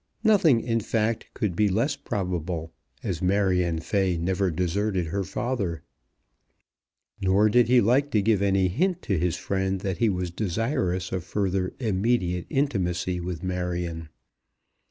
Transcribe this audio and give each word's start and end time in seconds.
Nothing, 0.23 0.61
in 0.61 0.79
fact, 0.79 1.27
could 1.35 1.55
be 1.55 1.69
less 1.69 1.95
probable, 1.95 2.73
as 3.03 3.21
Marion 3.21 3.77
Fay 3.77 4.17
never 4.17 4.49
deserted 4.49 5.05
her 5.05 5.23
father. 5.23 5.83
Nor 7.21 7.49
did 7.49 7.67
he 7.67 7.81
like 7.81 8.09
to 8.09 8.21
give 8.23 8.41
any 8.41 8.67
hint 8.67 9.03
to 9.03 9.19
his 9.19 9.35
friend 9.35 9.81
that 9.81 9.99
he 9.99 10.09
was 10.09 10.31
desirous 10.31 11.11
of 11.11 11.23
further 11.23 11.75
immediate 11.79 12.47
intimacy 12.49 13.19
with 13.19 13.43
Marion. 13.43 14.09